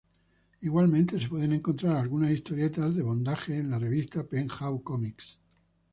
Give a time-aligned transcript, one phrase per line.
[0.61, 5.37] Igualmente se pueden encontrar algunas historietas de bondage en la revista "Penthouse Comix".